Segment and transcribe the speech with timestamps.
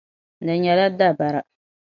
[0.45, 1.41] Di nyɛla dabara.